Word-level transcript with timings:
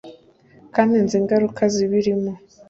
kandi 0.75 0.95
nzi 1.03 1.15
ingaruka 1.19 1.61
zibirimo" 1.73 2.31